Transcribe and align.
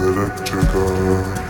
electrical 0.00 1.47